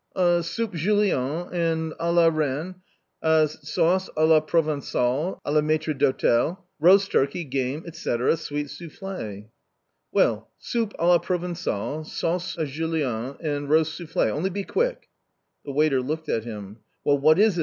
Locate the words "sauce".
3.21-4.09, 12.03-12.55